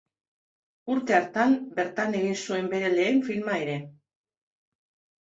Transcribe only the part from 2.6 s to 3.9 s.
bere lehen filma ere.